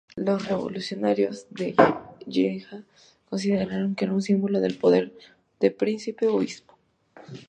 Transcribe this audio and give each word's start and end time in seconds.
Los 0.15 0.47
revolucionarios 0.47 1.45
de 1.51 1.75
Lieja 2.25 2.81
consideraron 3.29 3.93
que 3.93 4.05
era 4.05 4.15
un 4.15 4.21
símbolo 4.23 4.59
del 4.59 4.75
poder 4.75 5.13
del 5.59 5.75
príncipe 5.75 6.25
obispo. 6.25 6.75